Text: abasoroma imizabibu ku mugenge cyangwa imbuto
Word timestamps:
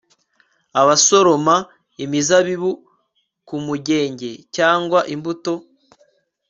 abasoroma 0.81 1.55
imizabibu 2.03 2.71
ku 3.47 3.55
mugenge 3.65 4.31
cyangwa 4.55 4.99
imbuto 5.13 5.53